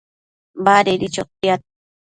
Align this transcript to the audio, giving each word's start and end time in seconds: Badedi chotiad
Badedi 0.63 1.07
chotiad 1.13 1.61